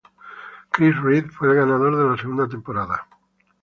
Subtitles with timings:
[0.71, 3.07] Chris Reed fue el ganador de la segunda temporada.